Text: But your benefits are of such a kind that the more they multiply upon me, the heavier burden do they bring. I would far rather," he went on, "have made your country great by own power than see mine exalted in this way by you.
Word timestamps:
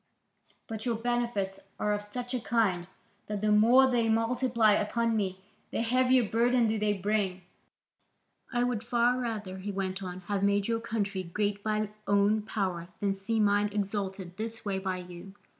But 0.65 0.83
your 0.83 0.95
benefits 0.95 1.59
are 1.79 1.93
of 1.93 2.01
such 2.01 2.33
a 2.33 2.39
kind 2.39 2.87
that 3.27 3.41
the 3.41 3.51
more 3.51 3.85
they 3.87 4.09
multiply 4.09 4.71
upon 4.71 5.15
me, 5.15 5.39
the 5.69 5.81
heavier 5.83 6.27
burden 6.27 6.65
do 6.65 6.79
they 6.79 6.93
bring. 6.93 7.43
I 8.51 8.63
would 8.63 8.83
far 8.83 9.19
rather," 9.19 9.59
he 9.59 9.71
went 9.71 10.01
on, 10.01 10.21
"have 10.21 10.41
made 10.41 10.67
your 10.67 10.79
country 10.81 11.21
great 11.21 11.61
by 11.63 11.91
own 12.07 12.41
power 12.41 12.87
than 12.99 13.13
see 13.13 13.39
mine 13.39 13.69
exalted 13.71 14.29
in 14.29 14.33
this 14.37 14.65
way 14.65 14.79
by 14.79 14.97
you. 14.97 15.35